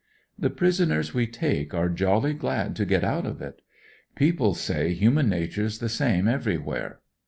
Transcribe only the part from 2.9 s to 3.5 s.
out of